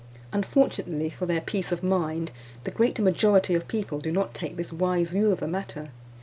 Unfortunately 0.33 1.11
for 1.11 1.27
their 1.27 1.41
peace 1.41 1.71
of 1.71 1.83
mind, 1.83 2.31
the 2.63 2.71
great 2.71 2.97
majority 2.97 3.53
of 3.53 3.67
people 3.67 3.99
do 3.99 4.11
not 4.11 4.33
take 4.33 4.57
this 4.57 4.73
wise 4.73 5.11
view 5.11 5.31
of 5.31 5.41
the 5.41 5.47
matter. 5.47 5.89